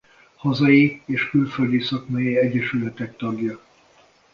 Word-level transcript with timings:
Hazai 0.35 1.01
és 1.05 1.29
külföldi 1.29 1.79
szakmai 1.79 2.37
egyesületek 2.37 3.17
tagja. 3.17 3.59